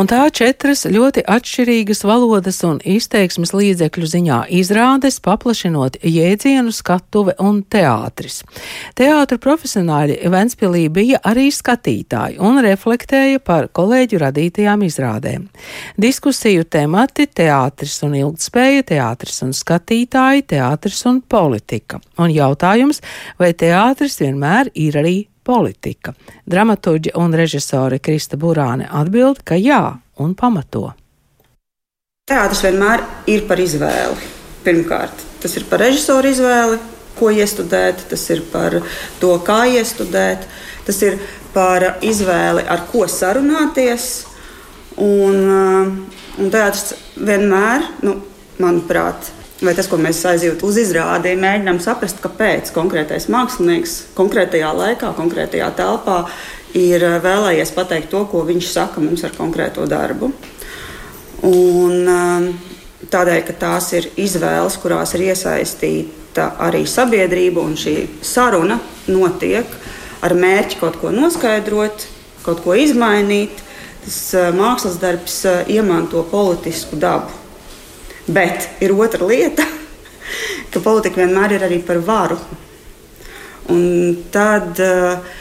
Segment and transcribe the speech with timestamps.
[0.00, 7.58] Un tā četras ļoti atšķirīgas valodas un izteiksmes līdzekļu ziņā izrādes, paplašinot jēdzienu skatuve un
[7.68, 8.38] teātris.
[8.96, 15.50] Teātra profesionāļi Ventspilī bija arī skatītāji un reflektēja par kolēģu radītajām izrādēm.
[16.00, 22.00] Diskusiju temati- teātris un ilgtspēja, teātris un skatītāji, teātris un politika.
[22.16, 23.02] Un jautājums,
[23.38, 26.14] vai teātris vienmēr ir arī politika.
[26.46, 29.82] Dramaturģe un režisore Krista Burāne atbild, ka jā,
[30.22, 30.92] un pamato.
[32.30, 34.30] Teātris vienmēr ir par izvēli.
[34.62, 36.78] Pirmkārt, tas ir par režisoru izvēli,
[37.18, 38.76] ko iestudēt, tas ir par
[39.20, 40.46] to, kā iestudēt,
[40.86, 41.18] tas ir
[41.54, 44.08] par izvēli, ar ko sarunāties.
[45.00, 45.36] Un,
[46.38, 48.18] un teātris vienmēr, nu,
[48.60, 49.32] manuprāt,
[49.64, 55.68] vai tas, ko mēs aizjūtam uz izrādi, mēģinām saprast, kāpēc konkrētais mākslinieks konkrētajā laikā, konkrētajā
[55.76, 56.22] telpā
[56.76, 60.32] ir eh, vēlējies pateikt to, ko viņš saka mums ar konkrēto darbu.
[61.46, 62.48] Un, eh,
[63.10, 69.66] tādēļ, ka tās ir izvēles, kurās ir iesaistīta arī sabiedrība, un šī saruna notiek
[70.24, 72.06] ar mērķi kaut ko noskaidrot,
[72.44, 73.60] kaut ko izmainīt,
[74.06, 77.39] tas eh, mākslas darbs iemanto politisku dabu.
[78.30, 79.66] Bet ir otra lieta,
[80.70, 82.38] ka politika vienmēr ir arī par varu.
[83.70, 83.82] Un
[84.30, 85.38] tad uh,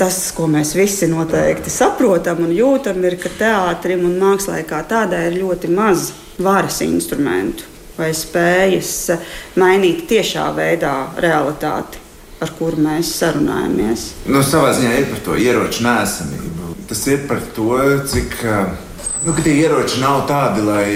[0.00, 5.26] tas, ko mēs visi noteikti saprotam un jūtam, ir, ka teātrim un mākslā kā tādai
[5.30, 6.10] ir ļoti maz
[6.42, 8.90] varas instrumentu vai spējas
[9.56, 12.00] mainīt tiešā veidā realitāti,
[12.44, 14.10] ar kuru mēs sarunājamies.
[14.28, 16.74] Nu, savā ziņā ir par to ieroču nēsamību.
[16.90, 17.70] Tas ir par to,
[18.12, 18.36] cik.
[19.24, 20.86] Nu, tie ieroči nav tādi, lai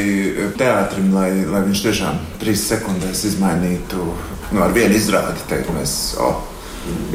[0.59, 4.05] teātrim, lai, lai viņš tiešām trīs sekundēs izmainītu
[4.53, 5.41] nu, ar vienu izrādi.
[5.51, 6.43] Teikt, mēs, oh,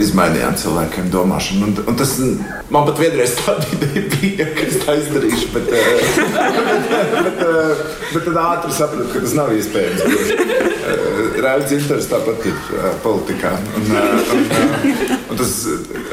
[0.01, 1.69] izmainījām cilvēkiem domāšanu.
[1.69, 2.13] Un, un tas
[2.73, 5.77] man pat vienreiz tāda ideja bija, ka es tā izdarīšu, bet, eh,
[6.67, 10.01] bet, bet, eh, bet tad ātri sapratu, ka tas nav iespējams.
[11.45, 12.57] Rēļas intereses tāpat ir
[13.03, 13.51] politikā.
[13.77, 13.91] Un,
[14.37, 14.47] un,
[15.31, 15.53] un tas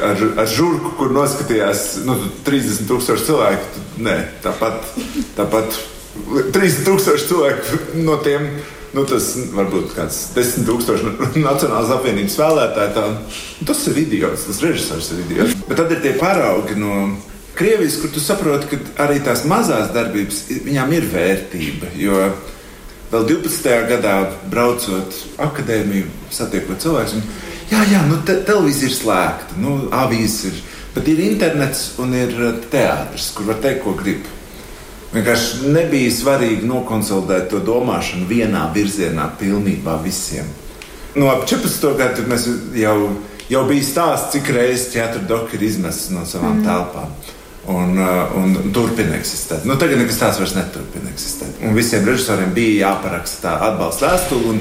[0.09, 4.93] ar, ar žurku, kur noskatījās nu, 30 tūkstoši cilvēku, nē, tāpat,
[5.39, 5.81] tāpat
[6.53, 8.47] 30 tūkstoši cilvēku no tiem
[8.93, 11.13] nu, tas varbūt kāds desmit tūkstoši
[11.47, 12.95] Nacionālās apvienības vēlētāji.
[12.97, 13.05] Tā,
[13.69, 15.61] tas ir idiots, tas režisors ir idiots.
[15.67, 17.05] Bet tad ir tie paraugi no
[17.53, 21.91] Krievijas, kur tu saproti, ka arī tās mazās darbības viņām ir vērtība.
[22.01, 22.31] Jo
[23.13, 23.73] vēl 12.
[23.91, 24.13] gadā
[24.51, 27.17] braucot akadēmiju, satiekot cilvēkus,
[27.71, 30.61] jā, jā, nu, te, televīzija ir slēgta, nu, avīzes ir.
[30.93, 32.33] Bet ir internets un ir
[32.69, 34.27] teātris, kur var teikt, ko grib.
[35.13, 40.49] Vienkārši nebija svarīgi nokonsolidēt to domāšanu vienā virzienā, pilnībā visiem.
[41.13, 41.91] No ap 14.
[41.97, 42.47] gadu mēs
[42.77, 42.97] jau,
[43.49, 46.65] jau bija stāsts, cik reizes teātris ir izmests no savām mm.
[46.65, 47.13] telpām.
[47.63, 49.63] Un, uh, un, turpina eksistēt.
[49.63, 51.61] Nu, tagad nekas tāds vairs neturpina eksistēt.
[51.63, 54.57] Un visiem režisoriem bija jāparaksta tā atbalsta vēstule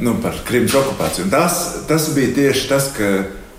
[0.00, 1.26] nu, par Krimas okupāciju.
[1.26, 1.58] Un tas,
[1.90, 3.10] tas bija tieši tas, ka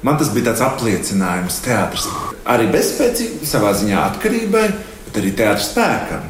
[0.01, 2.09] man tas bija tāds apliecinājums teātris.
[2.49, 4.65] Arī bezspēcīgi savā ziņā atkarībai,
[5.05, 6.25] bet arī teātris spēkam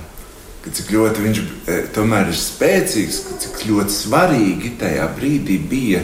[0.74, 6.04] cik ļoti viņš e, tomēr ir spēcīgs, cik ļoti svarīgi tajā brīdī bija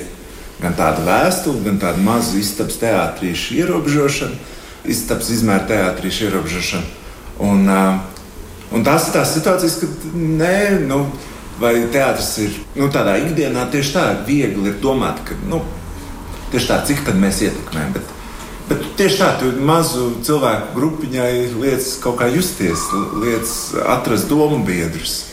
[0.61, 4.37] gan tāda vēstule, gan tāda maza istabas teātrīša ierobežošana,
[4.89, 6.89] istabas izmēra teātrīša ierobežošana.
[7.43, 7.69] Un,
[8.73, 10.57] un tās ir tās situācijas, kad nē,
[10.87, 11.03] nu,
[11.61, 15.61] vai teātris ir nu, tādā ikdienā tieši tā, viegli ir domāt, ka nu,
[16.51, 17.95] tieši tā, cik tad mēs ietekmējam.
[17.97, 18.13] Bet,
[18.63, 22.85] Bet tieši tā, tu mazu cilvēku grupiņai lietas kaut kā justies,
[23.19, 25.25] lietas atrast domu biedrus.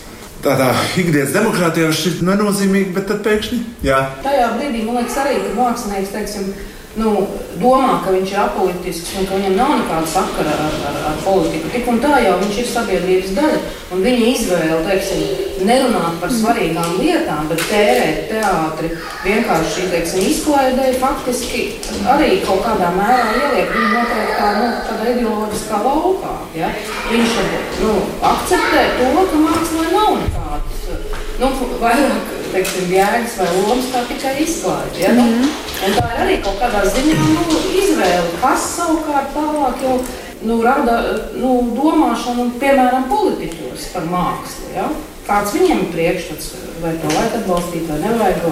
[0.42, 4.00] Tādā ikdienas demokrātijā šis ir nenozīmīgi, bet tad pēkšņi jā.
[4.24, 6.50] Tajā brīdī man liekas arī, mākslinieks, teiksim,
[7.00, 7.26] nu,
[7.60, 11.70] domā, ka viņš ir apolitisks un ka viņam nav nekāda sakara ar, ar, ar politiku.
[11.74, 13.60] Tik un tā jau viņš ir sabiedrības daļa.
[13.90, 15.22] Un viņa izvēle, teiksim,
[15.66, 18.92] nerunāt par svarīgām lietām, bet tērēt teātri
[19.24, 21.64] vienkārši teiksim, izklaidē, faktiski
[22.14, 24.68] arī kaut kādā mērā ieliek viņu noteiktā nu,
[25.10, 26.36] ideoloģiskā laukā.
[26.56, 26.70] Ja?
[27.10, 27.40] Viņš
[27.82, 27.96] nu,
[28.30, 30.80] akceptē to, ka mākslā nav nekādas
[31.40, 31.50] nu,
[31.80, 34.98] vairāk teiksim, jēgas vai lomas, kā tikai izklaide.
[35.00, 35.12] Ja?
[35.12, 35.69] Mm -hmm.
[35.80, 39.94] Un tā ir arī kaut kādā ziņā nu, izvēle, kas savukārt tālāk jau
[40.44, 40.96] nu, rada
[41.40, 44.74] nu, domāšanu, piemēram, politiķos par mākslu.
[44.76, 44.90] Ja?
[45.24, 46.50] Kāds viņiem ir priekšstats,
[46.82, 48.44] vai to vajag atbalstīt, vai nevajag,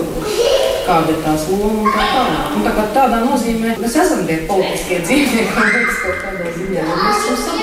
[0.89, 2.51] kāda ir tās loma un tā tālāk.
[2.57, 5.57] Un tā kā tādā nozīmē mēs esam tie politiskie dzīvnieki,
[5.89, 7.58] kas kaut kādā ziņā mēs esam.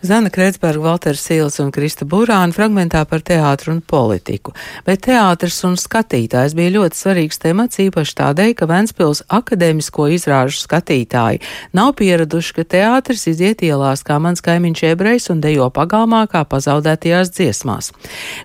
[0.00, 4.54] Zana Kreitsberga, Valters Sīls un Krista Burāna fragmentā par teātru un politiku.
[4.86, 11.42] Bet teātris un skatītājs bija ļoti svarīgs temats, īpaši tādēļ, ka Ventspils akadēmisko izrāžu skatītāji
[11.76, 17.34] nav pieraduši, ka teātris iziet ielās kā mans kaimiņš ebrejs un dejo pagalmā kā pazaudētajās
[17.36, 17.92] dziesmās.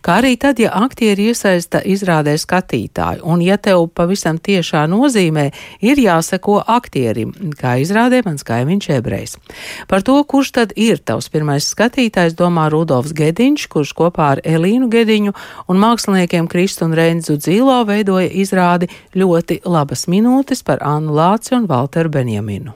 [0.04, 5.48] Kā arī tad, ja aktieri iesaista izrādē skatītāju, un ja tev pavisam tiešā nozīmē
[5.80, 9.40] ir jāseko aktierim, kā izrādē mans kaimiņš ebrejs.
[9.88, 14.40] Par to, kurš tad ir tavs pirmais pirmais skatītājs domā Rudolfs Gediņš, kurš kopā ar
[14.42, 15.34] Elīnu Gediņu
[15.70, 21.68] un māksliniekiem Kristu un Reinzu Dzīlo veidoja izrādi ļoti labas minūtes par Annu Lāci un
[21.70, 22.74] Valteru Benjaminu.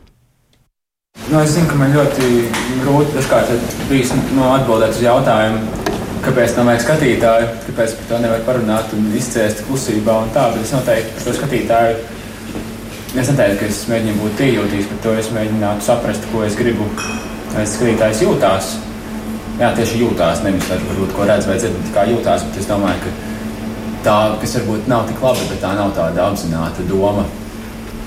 [1.32, 2.30] Nu, es zinu, ka man ļoti
[2.84, 3.50] grūti dažkārt
[3.90, 5.64] bijis no atbildēt uz jautājumu,
[6.28, 10.62] kāpēc tam vajag skatītāju, kāpēc par to nevar parunāt un izciest klusībā un tā, bet
[10.68, 11.98] es noteikti par to skatītāju.
[13.18, 16.86] Es neteiktu, ka es mēģinu būt iejūtīgs, bet to es mēģinātu saprast, ko es gribu
[17.56, 18.76] skatītājs jūtās.
[19.60, 23.12] Jā, tieši jūtās, nevis varbūt ko redz vai dzird, kā jūtās, bet es domāju, ka
[24.06, 27.26] tā, kas varbūt nav tik labi, bet tā nav tāda apzināta doma.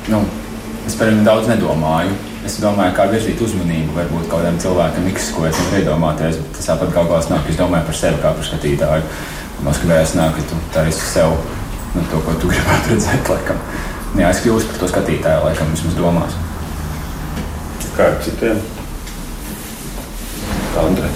[0.09, 0.23] Nu,
[0.89, 2.17] es par viņu daudz nedomāju.
[2.43, 6.57] Es domāju, kā virzīt uzmanību varbūt kaut kādam cilvēkam, X, ko es nevaru iedomāties, bet
[6.57, 9.07] tas tāpat kādā nāk, es domāju par sevi kā par skatītāju.
[9.63, 11.37] Man gribējās nāk, ka tu taisi sev
[11.95, 13.63] nu, to, ko tu gribētu redzēt, laikam.
[14.19, 16.39] Jā, es kļūstu par to skatītāju, laikam, vismaz domās.
[17.93, 18.59] Kā ar citiem?
[20.81, 21.11] Andrei?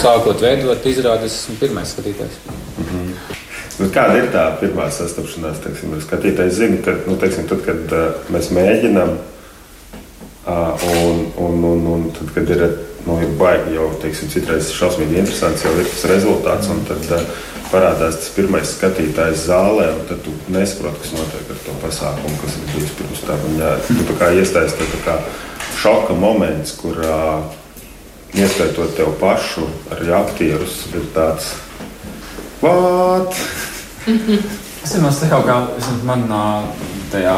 [0.00, 2.38] Sākot veidot izrādes, esmu pirmais skatītājs.
[2.48, 3.38] Mm -hmm.
[3.80, 5.60] Nu, kāda ir tā pirmā sastapšanās?
[5.64, 9.14] Teiksim, skatītājs zina, ka nu, teiksim, tad, kad uh, mēs mēģinām,
[10.46, 12.64] uh, un, un, un, un tad, kad ir,
[13.06, 16.68] nu, ir baigi jau teiksim, citreiz šausmīgi interesants, jau ir tas rezultāts.
[16.74, 17.22] Un tad uh,
[17.70, 22.58] parādās tas pirmais skatītājs zālē, un tad tu nesaproti, kas notiek ar to pasākumu, kas
[22.60, 23.40] ir bijis pirms tam.
[23.88, 25.18] Tu kā iestājies tā kā
[25.80, 27.00] šoka moments, kur.
[27.00, 27.60] Uh,
[28.34, 31.54] ieskaitot tev pašu, arī aktierus, ir tāds-
[32.62, 33.34] what?
[34.84, 35.58] es domāju, ka kaut kā
[36.06, 36.44] manā
[37.12, 37.36] tajā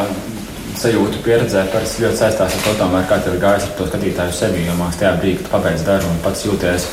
[0.79, 4.65] sajūtu pieredzē ļoti saistās ar to, tomēr, kā tev ir gājis ar to skatītāju sevi.
[4.67, 6.87] Jo mākslinieks tajā brīdī, kad pabeidz darbu un pats jūties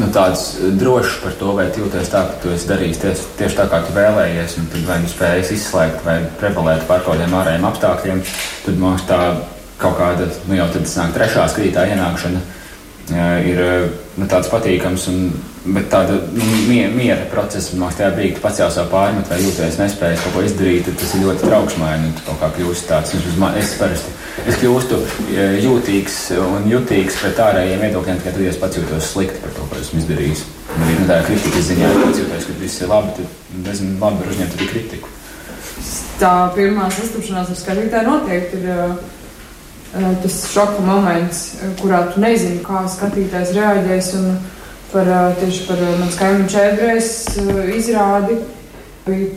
[0.00, 0.46] nu, tāds
[0.80, 3.94] drošs par to, vai jūties tā, ka tu esi darījis tieši, tieši tā, kā tu
[3.96, 8.24] vēlējies, un tad vai nu spējas izslēgt vai prevalēt par kaut kādiem ārējiem apstākļiem,
[8.66, 9.20] tad mums tā
[9.80, 12.42] kaut kāda, nu jau tad nāk trešā skatītāja ienākšana
[13.14, 13.60] ir
[14.16, 15.06] nu, tāds patīkams.
[15.12, 15.28] Un,
[15.66, 19.80] bet tāda nu, miera, procesa, man liekas, tajā brīdī pats jau savu pārmet vai jūties
[19.80, 22.12] nespējas kaut ko izdarīt, tas ir ļoti trauksmaini.
[22.14, 24.14] Tu kaut kā kļūsti tāds, es parasti
[24.46, 25.00] es kļūstu
[25.64, 29.66] jūtīgs un jutīgs pret ārējiem viedokļiem, tikai tad, ja es pats jūtos slikti par to,
[29.70, 30.44] ko esmu izdarījis.
[30.76, 33.98] Un arī nu, tā kritikas ziņā, ja pats jūtos, ka viss ir labi, tad nezinu,
[34.02, 35.12] labi var uzņemt arī kritiku.
[36.20, 38.72] Tā pirmā sastapšanās ar skatītāju noteikti ir.
[38.72, 39.25] Uh Eh,
[40.22, 44.12] tas šoka moments, eh, kurā tu nezini, kā skatītājs reaģēs.
[44.92, 47.08] Par, eh, tieši par manas kaimiņu čēdrēs
[47.74, 48.38] izrādi
[49.06, 49.28] bija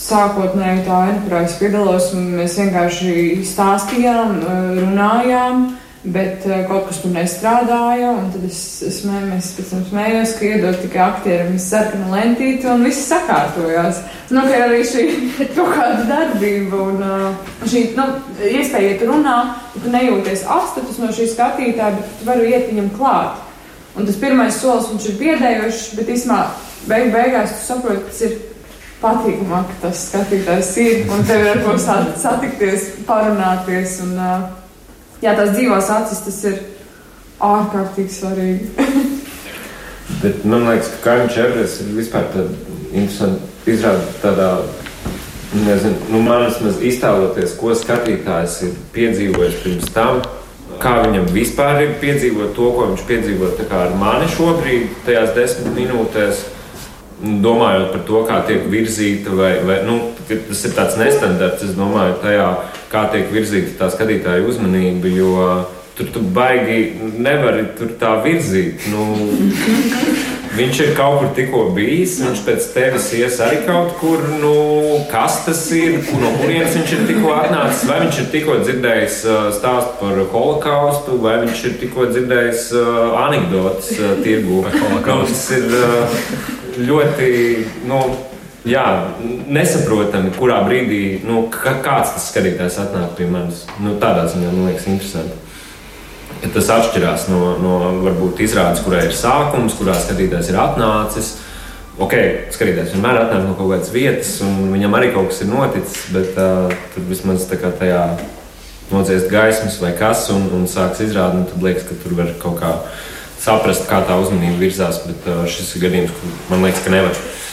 [0.00, 4.40] sākotnēji tā kurā es piedalos, un mēs vienkārši stāstījām,
[4.80, 5.79] runājām.
[6.00, 10.30] Bet uh, kaut kas tur nestrādāja, un tad es, es, mē, es pēc tam smējos,
[10.38, 13.98] ka iedod tikai aktierim sarkanu lentīti, un viss sakārtojās.
[14.32, 15.02] Nu, ka arī šī
[15.58, 18.06] kaut kāda darbība un uh, šī nu,
[18.48, 19.34] iespēja iet runā,
[19.74, 23.44] tu nejūties atstatus no šī skatītāja, bet tu vari iet viņam klāt.
[23.92, 26.38] Un tas pirmais solis viņš ir biedējošs, bet īsumā
[26.88, 28.38] beig beigās tu saproti, kas ir
[29.04, 33.98] patīkamāk, ka tas skatītājs ir, un tev ir ar ko satikties, parunāties.
[34.06, 34.59] Un, uh,
[35.22, 36.58] jā, tās dzīvās acis tas ir
[37.40, 38.88] ārkārtīgi svarīgi.
[40.22, 44.50] Bet man liekas, ka Kaņģis Čevres ir vispār tāda interesanta izrāda tādā,
[45.54, 50.20] nezinu, nu man vismaz iztēloties, ko skatītājs ir piedzīvojis pirms tam,
[50.82, 56.48] kā viņam vispār ir piedzīvot to, ko viņš piedzīvo ar mani šobrīd, tajās desmit minūtēs.
[57.20, 59.98] Domājot par to, kā tiek virzīta, vai, vai nu,
[60.48, 62.48] tas ir tāds nestandarts, es domāju, tajā
[62.92, 65.10] kā tiek virzīta tā skatītāja uzmanība.
[65.10, 65.30] Jo
[65.98, 68.86] tur tu baigi nevari tur tā virzīt.
[68.92, 69.08] Nu,
[70.50, 74.54] Viņš ir kaut kur tikko bijis, viņš pēc tevis ies arī kaut kur, nu,
[75.08, 77.84] kas tas ir, no kurienes viņš ir tikko atnācis.
[77.86, 83.14] Vai viņš ir tikko dzirdējis uh, stāstu par holokaustu, vai viņš ir tikko dzirdējis uh,
[83.22, 84.64] anekdotas uh, tirgu.
[85.06, 86.18] Tas ir uh,
[86.90, 87.30] ļoti,
[87.86, 88.02] nu,
[88.68, 88.86] jā,
[89.48, 93.64] nesaprotami, kurā brīdī nu, kāds tas skatītājs atnāk pie manis.
[93.80, 95.38] Nu, tādā ziņā man liekas, interesanti.
[96.40, 97.76] Ja tas atšķirās no, no
[98.06, 101.34] varbūt izrādes, kurai ir sākums, kurā skatītājs ir atnācis.
[102.00, 102.14] Ok,
[102.54, 106.38] skatītājs vienmēr atnāk no kaut kādas vietas, un viņam arī kaut kas ir noticis, bet
[106.40, 108.04] uh, tad vismaz tajā
[108.90, 112.72] nodziest gaismas vai kas, un, un sāks izrādīt, tad liekas, ka tur var kaut kā
[113.40, 115.02] saprast, kā tā uzmanība virzās.
[115.04, 117.12] Bet uh, šis ir gadījums, kur man liekas, ka nevar.
[117.12, 117.49] viens,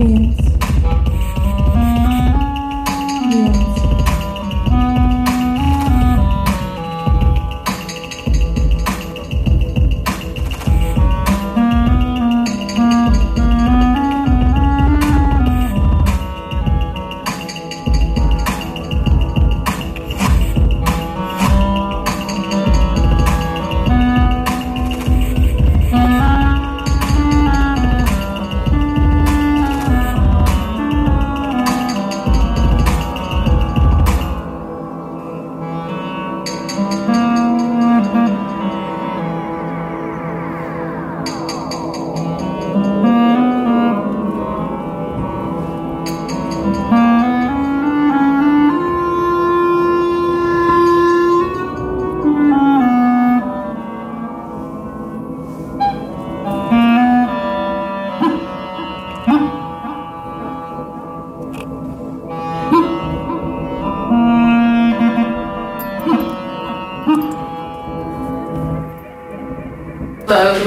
[0.00, 0.39] viens.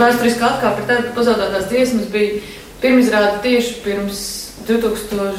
[0.03, 2.39] Tā vēsturiskā atkāpe ir tāda, ka pazaudētās dziesmas bija
[2.81, 4.23] pirmizrāde tieši pirms
[4.67, 5.29] 2000.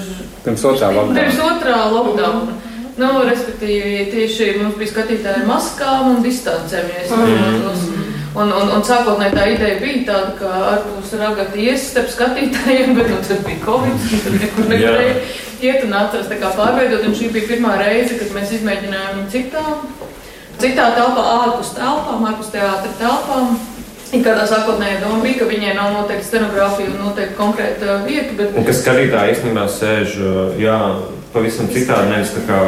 [0.46, 1.16] Pirms otrā lockdowna.
[1.18, 2.54] Pirms otrā lockdowna.
[2.96, 6.86] Nu, respektīvi, tieši mums bija skatītāji ar maskām un distancēm.
[6.94, 7.82] Ja es nemaldos.
[8.40, 13.12] un, un, un sākotnēji tā ideja bija tāda, ka ārpus ragata ies starp skatītājiem, bet
[13.12, 15.20] nu, tad bija Covid, un tad nekur nevarēja
[15.60, 17.04] iet un atrast tā kā pārveidot.
[17.04, 19.68] Un šī bija pirmā reize, kad mēs izmēģinājām citā,
[20.56, 23.56] citā telpā, ārpus telpām, ārpus teātra telpām.
[24.22, 28.66] Kādā sākotnējā doma bija, ka viņai nav noteikti scenogrāfija un noteikti konkrēta vieta, bet Un
[28.68, 30.76] kas skatītāji īstenībā sēž uh, jā,
[31.34, 32.60] pavisam citādi, nevis tā kā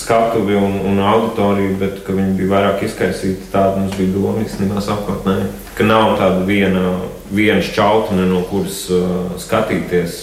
[0.00, 3.50] skatuvi un, un auditorija, bet ka viņi bija vairāk izkaisīti.
[3.52, 5.48] Tāda mums bija doma īstenībā sākotnēji.
[5.78, 6.84] Ka nav tāda viena,
[7.30, 10.20] viena šķautne, no kuras uh, skatīties.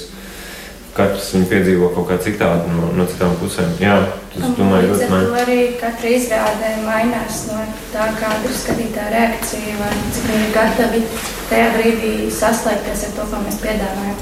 [0.98, 3.76] Katrs viņu piedzīvo kaut kā citādi no, no citām pusēm.
[3.84, 4.00] Jā,
[4.42, 5.28] tas domāju, maigi.
[5.28, 7.60] to arī katra izrāde mainās no
[7.94, 11.04] tā, kāda ir skatītāja reakcija, vai cik viņi ir gatavi
[11.52, 14.20] tajā brīdī saslēgties ar to, ko mēs piedāvājam.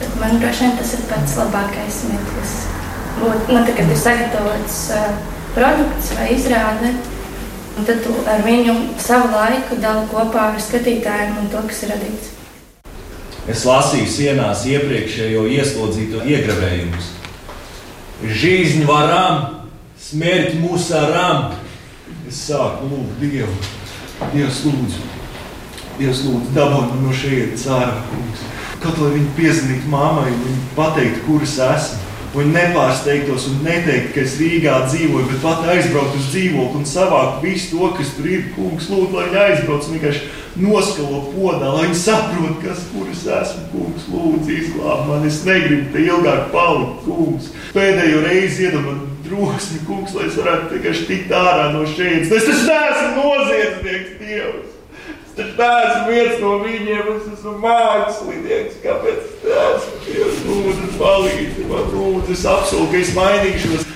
[0.00, 2.56] Bet man droši vien tas ir pats labākais mirklis.
[3.20, 5.06] Tad, kad ir sagatavots uh,
[5.54, 6.92] produkts vai izrāde,
[7.76, 11.94] un tad tu ar viņu savu laiku dali kopā ar skatītājiem un to, kas ir
[11.94, 12.36] radīts.
[13.50, 17.16] Es lasīju sienās iepriekšējo ieslodzīto iegravējumus.
[18.88, 19.44] Varam,
[20.00, 21.54] smērķi mūsu aram.
[22.28, 23.54] Es sāku lūgt Dievu.
[24.34, 25.06] Dievs, lūdzu,
[25.96, 27.96] Dievs, lūdzu, dabūj no šejienes ārā.
[28.80, 32.09] Kaut lai viņi piezīmētu mammai, un pateiktu, kur es esmu.
[32.30, 37.42] Viņi nepārsteigtos un neteiktu, ka es Rīgā dzīvoju, bet pat aizbraukt uz dzīvokli un savākt
[37.42, 38.44] visu to, kas tur ir.
[38.54, 40.28] Kungs, lūdzu, lai viņi aizbrauc un vienkārši
[40.62, 43.66] noskalo podā, lai viņi saprotu, kas kur es esmu.
[43.74, 45.30] Kungs, lūdzu, izglāb mani.
[45.32, 47.50] Es negribu te ilgāk palikt, kungs.
[47.74, 52.30] Pēdējo reizi man drosmi, kungs, lai es varētu vienkārši tikt ārā no šejienes.
[52.30, 54.69] Es taču neesmu noziedznieks, Dievs!
[55.36, 58.80] Taču neesmu viens no viņiem, es esmu mākslinieks.
[58.82, 60.00] Kāpēc es neesmu?
[60.08, 63.89] Dievs, lūdzu, palīdzi man, lūdzu, es apsolu, ka es mainīšos.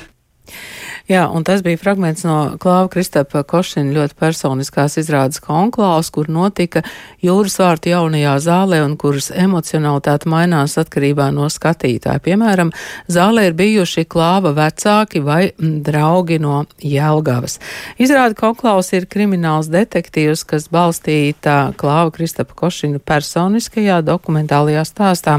[1.05, 6.81] Jā, un tas bija fragments no Klāva Kristapa Košina ļoti personiskās izrādes konklāvas, kur notika
[7.21, 12.23] jūras vārtu jaunajā zālē un kuras emocionalitāte mainās atkarībā no skatītāja.
[12.25, 12.71] Piemēram,
[13.13, 17.59] zālē ir bijuši Klāva vecāki vai draugi no Jelgavas.
[18.01, 25.37] Izrāda konklāvas ir krimināls detektīvs, kas balstīta Klāva Kristapa Košina personiskajā dokumentālajā stāstā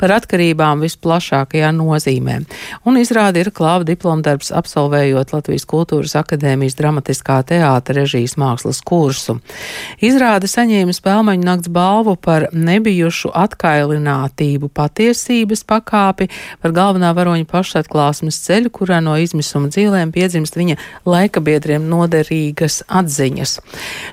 [0.00, 2.40] par atkarībām visplašākajā nozīmē.
[2.88, 4.54] Un izrāda ir Klāva diplomdarbs
[5.02, 9.40] absolvējot Latvijas Kultūras akadēmijas dramatiskā teātra režijas mākslas kursu.
[10.02, 16.28] Izrāde saņēma spēlmaņu nakts balvu par nebijušu atkailinātību patiesības pakāpi,
[16.62, 23.58] par galvenā varoņa pašatklāsmes ceļu, kurā no izmisuma dzīvēm piedzimst viņa laikabiedriem noderīgas atziņas.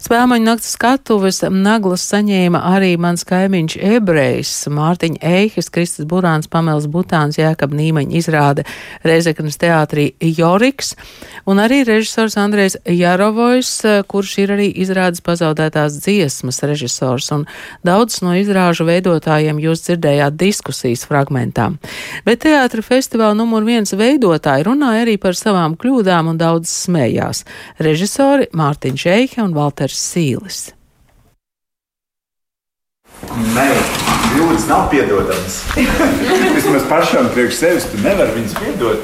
[0.02, 7.38] Spēlmaņu nakts skatuves naglas saņēma arī mans kaimiņš ebrejs Mārtiņa Eihis, Kristis Burāns, Pamels Butāns,
[7.38, 8.66] Jēkab Nīmeņa izrāde
[9.06, 10.79] Reizeknas teātrī Jorik.
[10.80, 10.96] Rīgs,
[11.46, 17.46] un arī režisors Andrejs Jarovojs, kurš ir arī izrādes pazaudētās dziesmas režisors, un
[17.84, 21.72] daudz no izrāžu veidotājiem jūs dzirdējāt diskusijas fragmentā.
[22.26, 27.44] Bet teātra festivāla numur viens veidotāji runāja arī par savām kļūdām un daudz smējās-
[27.88, 30.72] režisori Mārtiņš Eihe un Valters Sīlis.
[33.36, 33.68] Nē,
[34.32, 35.64] kļūdas nav piedodamas.
[36.56, 39.04] vismaz pašam priekš sevis tu nevari viņas piedot.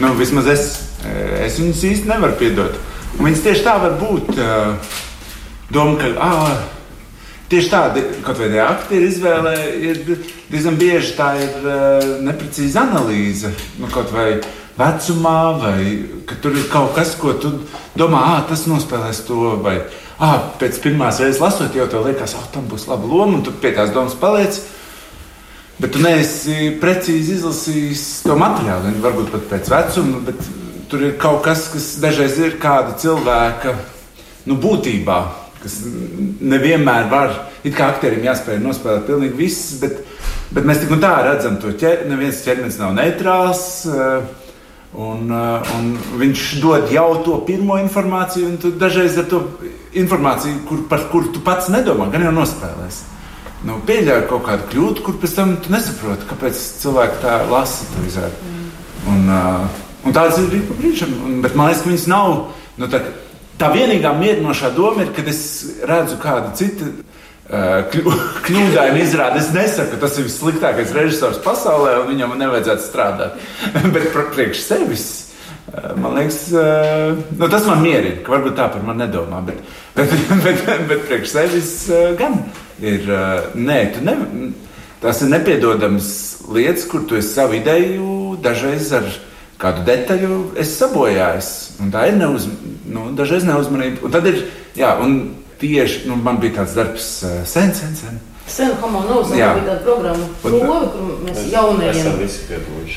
[0.00, 0.89] Nu, vismaz es,
[1.46, 2.76] es viņas īsti nevaru piedot.
[3.18, 4.34] Un viņas tieši tā var būt.
[4.36, 4.98] Uh,
[5.70, 6.62] doma, ka ah,
[7.50, 10.00] tieši tāda kaut kāda aktieru izvēle ir
[10.50, 13.52] diezgan bieži tā ir uh, neprecīza analīze.
[13.78, 14.40] Nu, kaut vai
[14.80, 15.80] vecumā, vai
[16.28, 17.52] ka tur ir kaut kas, ko tu
[17.98, 19.56] domā, ah, tas nospēlēs to.
[19.64, 19.78] Vai,
[20.18, 23.54] ah, pēc pirmās reizes lasot, jau tev liekas, ah, tam būs laba loma, un tu
[23.54, 24.60] pie tās domas paliec.
[25.80, 28.98] Bet tu neesi precīzi izlasījis to materiālu.
[29.00, 30.42] Varbūt pat pēc vecuma, bet
[30.90, 33.74] tur ir kaut kas, kas dažreiz ir kāda cilvēka
[34.48, 35.18] nu, būtībā,
[35.62, 37.36] kas nevienmēr var.
[37.64, 40.00] It kā aktierim jāspēj nospēlēt pilnīgi viss, bet,
[40.54, 43.64] bet mēs tik un tā redzam, ka ķer, neviens ķermenis nav neitrāls.
[43.84, 44.48] Eh,
[44.96, 45.92] un, eh, un
[46.22, 49.44] viņš dod jau to pirmo informāciju, un tu dažreiz ar to
[50.00, 53.10] informāciju, kur, par kuru tu pats nedomā, gan jau nospēlēsi
[53.66, 58.04] nu, pieļauj kaut kādu kļūdu, kur pēc tam tu nesaproti, kāpēc cilvēki tā lasa to
[58.08, 58.54] izrādi.
[59.10, 61.14] Un, uh, un tādas ir brīžam,
[61.44, 62.34] bet man liekas, ka viņas nav.
[62.80, 63.02] Nu, tā,
[63.60, 65.40] tā vienīgā mierinošā doma ir, kad es
[65.88, 67.96] redzu kādu citu uh,
[68.46, 69.42] kļūdainu izrādi.
[69.42, 73.50] Es nesaku, ka tas ir vissliktākais režisors pasaulē, un viņam nevajadzētu strādāt.
[73.94, 75.08] bet priekš sevis.
[75.70, 79.60] Uh, man liekas, uh, nu, tas man mierina, ka varbūt tā par mani nedomā, bet,
[79.98, 80.16] bet,
[80.66, 81.76] bet, bet, priekš sevis
[82.18, 82.42] gan.
[82.80, 83.04] Ir.
[83.60, 84.14] Nē, ne,
[85.02, 86.08] tas ir nepiedodamas
[86.48, 89.04] lietas, kur tu esi savu ideju dažreiz ar
[89.60, 91.50] kādu detaļu sabojājis.
[91.84, 92.48] Un tā ir neuz,
[92.88, 94.04] nu, dažreiz neuzmanība.
[94.06, 94.42] Un tad ir,
[94.78, 95.20] jā, un
[95.60, 97.12] tieši nu, man bija tāds darbs
[97.48, 98.20] sen, sen, sen.
[98.50, 102.22] Sen homo novus bija tāda programma, prova, kur mēs jaunajiem.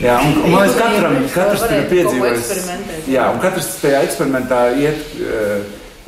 [0.02, 2.54] Jā, un, un man liekas, katram, katrs ir piedzīvojis.
[3.14, 5.60] Jā, un katrs tajā eksperimentā iet uh,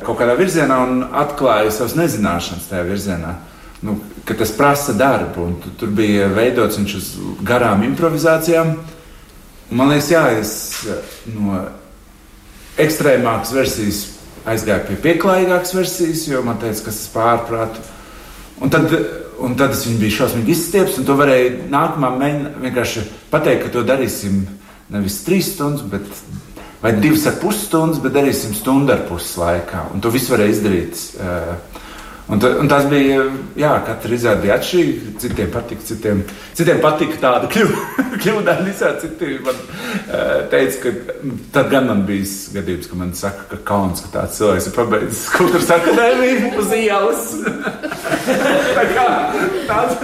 [0.02, 3.36] kaut kādā virzienā un atklāja savas nezināšanas tajā virzienā.
[3.36, 5.52] Uh, nu, ka tas prasa darbu.
[5.62, 7.10] Tu, tur bija veidots viņš uz
[7.46, 8.76] garām improvizācijām.
[9.70, 10.52] Man liekas, jā, es
[11.34, 11.58] no
[12.78, 14.02] ekstrēmākas versijas
[14.46, 17.84] aizgāju pie pieklājīgākas versijas, jo man teica, ka tas pārprātu.
[18.62, 18.92] Un tad,
[19.42, 23.72] un tad es viņu biju šausmīgi izstieps, un to varēja nākamā mēģināt vienkārši pateikt, ka
[23.74, 24.44] to darīsim
[24.94, 26.06] nevis trīs stundas, bet
[26.82, 29.88] vai divas ar pus stundas, bet darīsim stundu ar pus laikā.
[29.96, 31.02] Un to visu varēja izdarīt.
[31.18, 31.82] Uh,
[32.26, 33.20] Un, ta, un tas bija,
[33.54, 35.12] jā, katra izrāde bija atšķirīga.
[35.22, 36.22] Citiem patika, citiem,
[36.58, 37.50] citiem patika tāda
[38.24, 39.04] kļūdaina izrāde.
[39.04, 39.60] Citi man
[40.50, 44.40] teica, ka nu, tad gan man bija gadījums, ka man saka, ka kauns, ka tāds
[44.40, 47.30] cilvēks ir pabeidzis kultūras akadēmiju uz ielas.
[48.80, 49.06] tā kā
[49.70, 50.02] tāds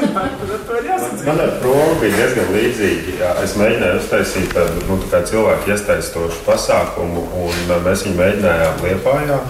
[1.27, 3.19] man ar promu bija diezgan līdzīgi.
[3.43, 9.43] Es mēģināju uztaisīt tādu nu, tā cilvēku iestaistošu pasākumu, un mēs viņu mēģinājām liepājā.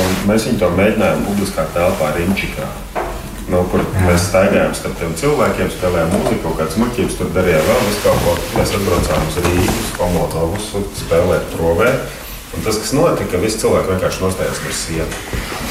[0.00, 2.68] Un mēs viņu to mēģinājām publiskā telpā Rimčikā.
[3.52, 4.06] Nu, kur Jā.
[4.06, 8.22] mēs staigājām starp tiem cilvēkiem, spēlējām mūziku, kaut kādas muļķības, tur darījām vēl visu kaut
[8.24, 8.34] ko.
[8.56, 10.68] Mēs atbraucām uz Rīgas, Komotovus,
[11.02, 11.90] spēlēt provē.
[12.52, 15.20] Un tas, kas notika, visi cilvēki vienkārši nostājās uz sienas.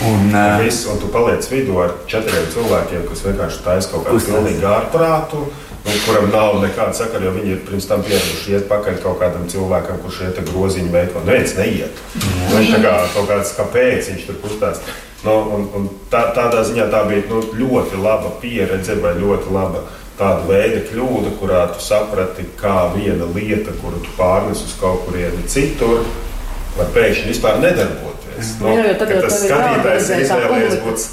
[0.10, 4.23] Un, un, viss, un tu paliec vidū ar četriem cilvēkiem, kas vienkārši taisa kaut kādu
[4.27, 5.45] pilnīgi ārprātu
[5.86, 9.48] nu, kuram nav nekāda sakara, jo viņi ir pirms tam pieraduši iet pakaļ kaut kādam
[9.52, 11.24] cilvēkam, kurš iet groziņu veikalā.
[11.28, 12.04] Neviens neiet.
[12.17, 12.44] Mm.
[12.56, 14.84] Viņš kā kaut kāds, kāpēc viņš tur kustās.
[15.22, 19.84] Nu, un, un tā, tādā ziņā tā bija nu, ļoti laba pieredze vai ļoti laba
[20.22, 25.46] tāda veida kļūda, kurā tu saprati, kā viena lieta, kuru tu pārnes uz kaut kurieni
[25.50, 26.04] citur,
[26.78, 28.20] var pēkšņi vispār nedarboties.
[28.62, 31.06] Nu, jā, jau tad, tas skatītājs ir izvēlējies būt.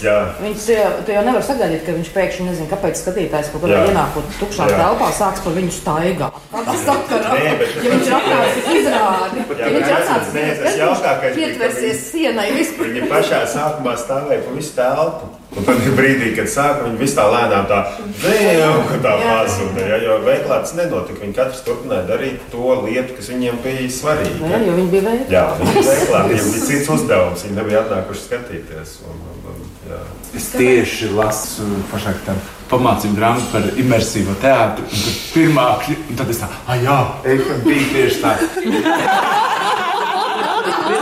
[0.43, 4.69] Viņš jau, jau nevar sagaidīt, ka viņš pēkšņi nezina, kāpēc skatītājs kaut kādā ienākot tukšā
[4.71, 4.79] jā.
[4.83, 6.39] telpā sāks par viņu staigāt.
[6.53, 7.35] Kādā sakarā?
[7.35, 7.75] Nē, bet...
[7.83, 10.39] Ja viņš ir atnācis izrādi, jā, ja viņš atnācis
[10.73, 12.93] izrādi, pietversies sienai vispār.
[12.93, 15.33] Viņi pašā sākumā stāvēja pa visu telpu.
[15.57, 17.79] Un tad brīdī, kad sāka, viņi vis tā lēnām tā,
[18.21, 19.87] dzēju, tā pazuda.
[19.89, 21.23] Ja, jo veiklā tas nenotika.
[21.23, 24.53] Viņi katrs turpināja darīt to lietu, kas viņiem bija svarīga.
[24.53, 25.33] Jā, jo viņi bija veiklā.
[25.33, 26.23] Jā, viņi bija veiklā.
[26.29, 27.47] Viņiem bija cits uzdevums.
[27.49, 28.95] Viņi nebija atnākuši skatīties.
[29.09, 30.05] Un, un, un, jā.
[30.37, 34.85] es tieši lasu pašāk tam pamācību grāmatu par imersīvo teātru.
[35.33, 37.01] Pirmā, un tad es tā, ah jā,
[37.65, 38.37] bija tieši tā.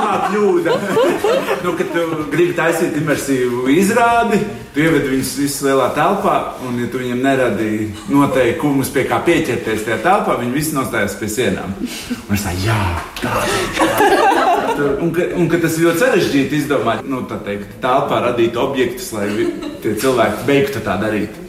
[0.07, 0.75] Pirmā kļūda,
[1.65, 4.39] nu, kad tu gribi taisīt imersīvu izrādi,
[4.75, 6.35] tu ievedi viņus visus lielā telpā,
[6.67, 11.31] un, ja tu viņiem neradīji noteikumus, pie kā pieķerties tajā telpā, viņi visi nostājās pie
[11.33, 11.75] sienām.
[12.29, 12.77] Un es tā, jā,
[13.23, 14.95] tā ir.
[15.03, 19.11] Un, ka, un ka tas ir ļoti sarežģīti izdomāt, nu, tā teikt, telpā radīt objektus,
[19.17, 19.27] lai
[19.83, 21.43] tie cilvēki beigtu tā darīt.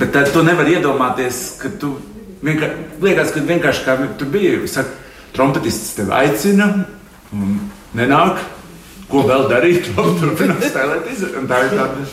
[0.00, 1.92] Bet tad tu nevari iedomāties, ka tu
[2.42, 4.96] vienkārši, liekas, ka vienkārši kā tu biji, saka,
[5.36, 6.72] trompetists tevi aicina,
[7.34, 7.54] Un
[7.98, 8.40] nenāk,
[9.10, 11.10] ko vēl darīt, turpināt spēlēt.
[11.50, 12.06] Tā ir tāda.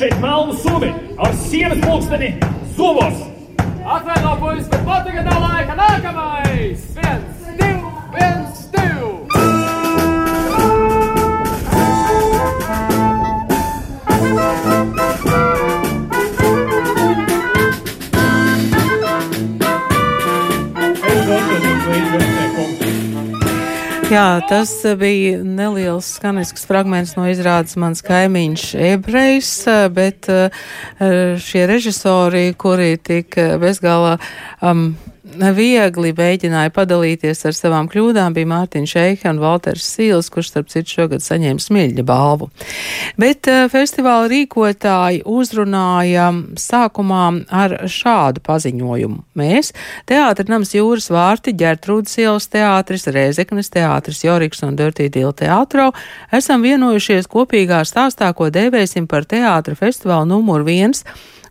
[0.00, 2.30] Šeit melnu suvi ar sienas pulksteni
[2.76, 3.18] suvos.
[3.84, 6.49] Atvaino, puisis, bet pat tagad nav laika nākamais!
[24.50, 29.50] Tas bija neliels skanisks fragments no izrādes mans kaimiņš ebrejs,
[29.94, 30.64] bet eh,
[31.38, 34.16] šie režisori, kuri tik bezgalā
[34.58, 34.88] um,
[35.56, 40.90] viegli mēģināja padalīties ar savām kļūdām, bija Mārtiņš Šeika un Valters Sīls, kurš, starp citu,
[40.96, 42.50] šogad saņēma smilģa balvu.
[43.20, 46.28] Bet uh, festivāla rīkotāji uzrunāja
[46.60, 49.22] sākumā ar šādu paziņojumu.
[49.40, 49.72] Mēs,
[50.10, 55.90] Teātra nams Jūras vārti, Ģertrūdas ielas teātris, Rēzeknes teātris, Joriks un Dirtī Dīla teātro,
[56.34, 61.04] esam vienojušies kopīgā stāstā, ko dēvēsim par teātra festivālu numur viens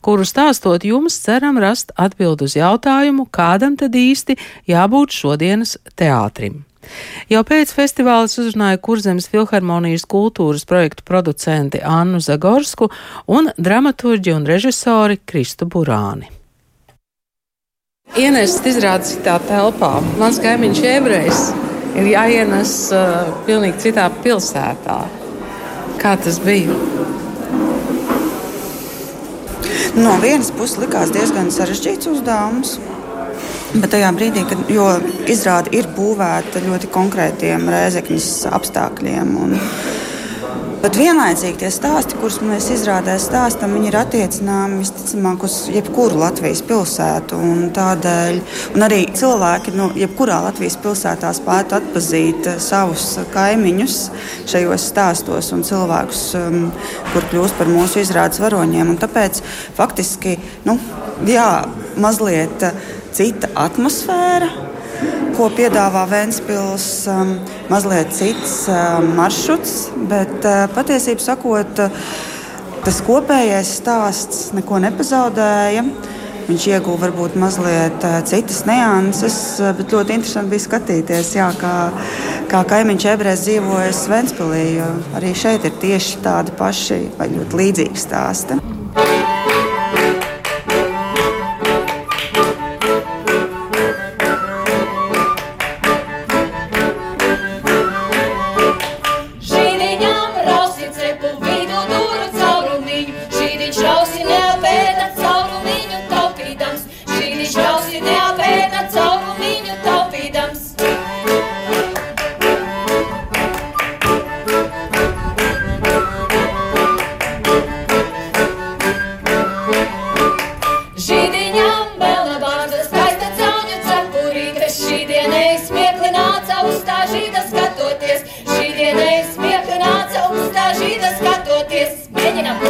[0.06, 4.38] kuru stāstot jums ceram rast atbild uz jautājumu, kādam tad īsti
[4.70, 6.64] jābūt šodienas teātrim.
[7.30, 12.90] Jau pēc festivāla uzrunāja Kurzemes filharmonijas kultūras projektu producenti Annu Zagorsku
[13.28, 16.32] un dramaturģi un režisori Kristu Burāni.
[18.18, 20.00] Ienest izrādes citā telpā.
[20.18, 21.44] Mans kaimiņš ebrejs
[22.00, 25.00] ir jāienes uh, pilnīgi citā pilsētā.
[26.02, 26.74] Kā tas bija?
[29.98, 32.76] No vienas puses likās diezgan sarežģīts uzdevums.
[33.74, 34.70] Bet tajā brīdī, kad
[35.30, 39.56] izrāde ir būvēta ļoti konkrētiem rēzekņas apstākļiem, un,
[40.84, 47.40] bet vienlaicīgi tie stāsti, kurus mēs izrādē stāstam, ir attiecināmi visticamāk uz jebkuru Latvijas pilsētu.
[47.40, 48.40] Un tādēļ
[48.76, 53.98] un arī cilvēki no nu, jebkurā Latvijas pilsētā spētu atpazīt savus kaimiņus
[54.50, 56.70] šajos stāstos un cilvēkus, um,
[57.14, 58.96] kur kļūst par mūsu izrādes varoņiem.
[58.96, 59.44] Un tāpēc
[59.78, 60.38] faktiski
[60.68, 60.80] nu,
[61.28, 61.52] jā,
[62.00, 62.70] mazliet
[63.16, 64.69] cita atmosfēra,
[65.38, 66.88] ko piedāvā Vēnspils.
[67.12, 67.38] Um,
[67.72, 71.84] mazliet cits um, maršruts, bet uh, patiesībā sakot,
[72.86, 75.86] tas kopējais stāsts neko nepazaudēja.
[76.50, 79.38] Viņš ieguva varbūt mazliet uh, citas nianses,
[79.78, 81.76] bet ļoti interesanti bija skatīties, jā, kā,
[82.50, 84.66] kā kaimiņš ebrejs dzīvojas Vēnspilī.
[85.20, 88.60] Arī šeit ir tieši tādi paši vai ļoti līdzīgi stāsti.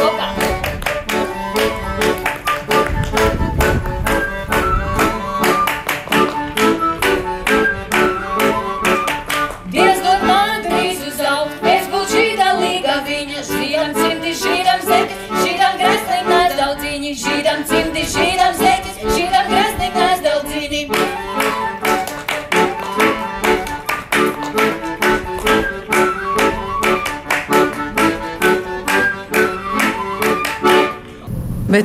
[0.00, 0.39] そう。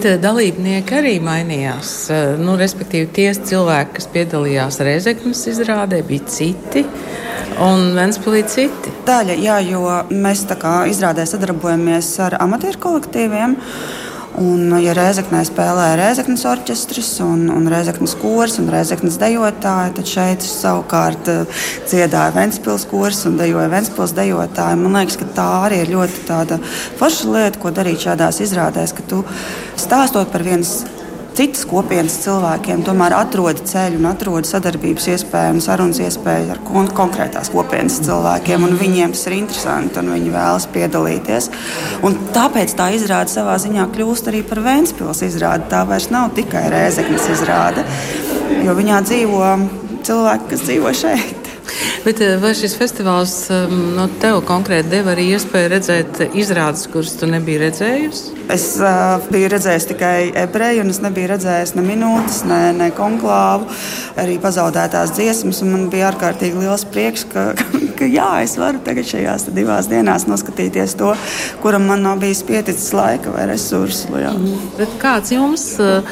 [0.05, 1.91] Bet dalībnieki arī mainījās.
[2.37, 6.83] Nu, respektīvi, tie cilvēki, kas piedalījās Reizeknas izrādē, bija citi.
[7.65, 8.93] Un Vēnspilī citi.
[9.07, 9.81] Daļa, jā, jo
[10.13, 13.57] mēs tā kā izrādē sadarbojamies ar amatieru kolektīviem.
[14.41, 20.43] Un, ja Reizeknē spēlē Reizeknas orķestris, un, un Reizeknas kurs un Reizeknas dejotāji, tad šeit
[20.43, 21.29] savukārt
[21.87, 24.81] dziedāja Ventspils kurs un dejoja Ventspils dejotāji.
[24.81, 26.25] Man liekas, ka tā arī ir ļoti
[26.99, 29.23] forša lieta, ko darīt šādās izrādēs, ka tu
[29.79, 30.81] stāstot par vienas
[31.35, 36.87] citas kopienas cilvēkiem, tomēr atrod ceļu un atrod sadarbības iespēju un sarunas iespēju ar kon
[36.95, 38.67] konkrētās kopienas cilvēkiem.
[38.79, 41.49] Viņiem tas ir interesanti un viņi vēlas piedalīties.
[42.07, 45.69] Un tāpēc tā izrāde savā ziņā kļūst arī par Vēncpils izrādi.
[45.71, 47.87] Tā vairs nav tikai Rēzeknas izrāde,
[48.63, 49.49] jo viņā dzīvo
[50.05, 51.44] cilvēki, kas dzīvo šeit.
[52.05, 53.35] Bet vai šis festivāls
[53.71, 58.35] no tev konkrēti deva arī iespēju redzēt izrādes, kuras tu nebija redzējusi?
[58.53, 63.65] Es uh, biju redzējis tikai ebreju, un es nebiju redzējis ne minūtes, ne, ne konklāvu,
[64.21, 65.63] arī pazaudētās dziesmas.
[65.65, 67.47] Man bija ārkārtīgi liels prieks, ka,
[68.05, 71.13] ka ka jā, es varu tagad šajās divās dienās noskatīties to,
[71.63, 74.11] kuram man nav bijis pieticis laika vai resursu.
[74.13, 74.59] Mm.
[74.77, 76.05] Bet kāds jums uh,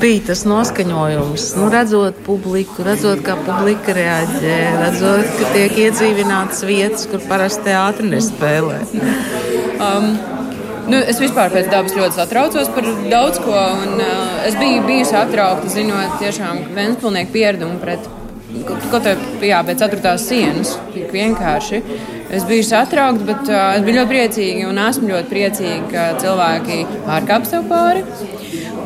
[0.00, 1.50] bija tas noskaņojums?
[1.58, 8.10] Nu, redzot publiku, redzot, kā publika reaģē, redzot, ka tiek iedzīvinātas vietas, kur parasti teātri
[8.16, 8.82] nespēlē.
[9.78, 10.12] Um,
[10.88, 13.52] Nu, es vispār pēc dabas ļoti satraucos par daudz ko.
[13.52, 18.08] Un, uh, es biju bijusi atraukta, zinot, tiešām Vēnspilsnieku pieredumu pret
[18.66, 20.74] kaut kā pēc ceturtās sienas.
[20.94, 21.82] Tik vienkārši.
[22.28, 26.82] Es biju satraukta, bet uh, es biju ļoti priecīga un esmu ļoti priecīga, ka cilvēki
[27.06, 28.04] pārkāpj sev pāri.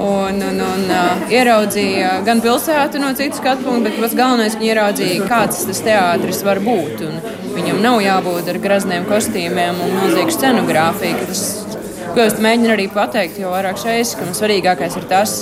[0.02, 4.66] Un, un, un uh, ieraudzīja gan pilsētu no citas skatu punkta, bet pats galvenais, ka
[4.66, 7.02] ieraudzīja, kāds tas teātris var būt.
[7.08, 7.18] Un
[7.56, 11.71] viņam nav jābūt ar grazniem kostīmiem un milzīgu scenogrāfiju.
[12.12, 15.38] Ko es mēģinu arī pateikt, jo vairāk šeit, ka man svarīgākais ir tas,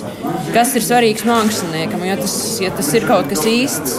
[0.55, 2.05] kas ir svarīgs māksliniekam.
[2.07, 3.97] Ja tas, ja tas ir kaut kas īsts,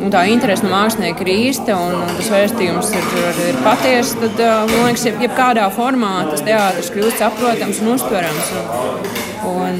[0.00, 4.18] un tā interese no mākslinieka ir īsta, un, un tas vēstījums ir, ir, ir patiesa,
[4.24, 4.42] tad,
[4.72, 8.54] man liekas, jeb, jebkādā formā tas teātris kļūst saprotams un uztverams.
[9.50, 9.78] Un,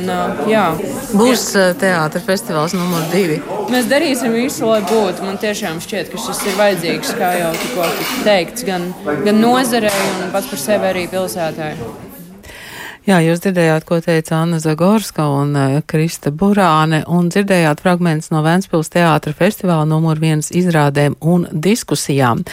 [0.48, 0.66] jā.
[1.12, 1.48] Būs
[1.80, 3.40] teātris festivāls numur divi.
[3.72, 5.26] Mēs darīsim visu, lai būtu.
[5.26, 7.90] Man tiešām šķiet, ka šis ir vajadzīgs, kā jau tikko
[8.28, 8.88] teikts, gan,
[9.26, 11.74] gan nozarei, gan pats par sevi arī pilsētai.
[13.08, 18.42] Jā, jūs dzirdējāt, ko teica Anna Zagorska un uh, Krista Burāne, un dzirdējāt fragments no
[18.44, 22.44] Ventspils teātra festivāla numur viens izrādēm un diskusijām.